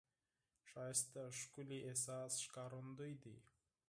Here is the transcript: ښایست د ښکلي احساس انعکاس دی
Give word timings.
ښایست 0.69 1.05
د 1.13 1.15
ښکلي 1.39 1.79
احساس 1.89 2.33
انعکاس 2.39 2.87
دی 3.23 3.37